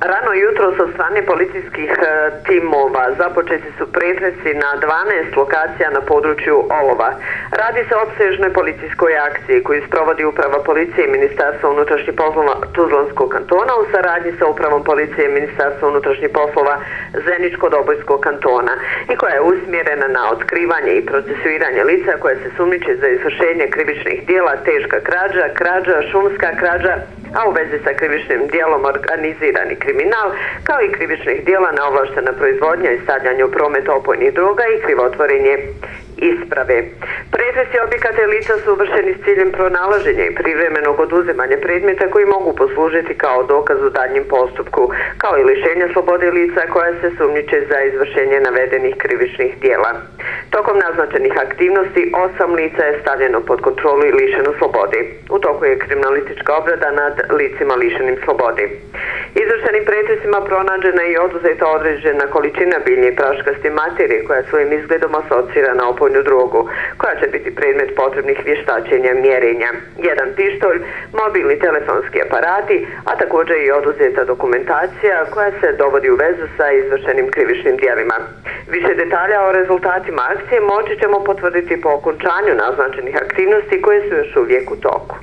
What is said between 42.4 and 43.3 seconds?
poslužiti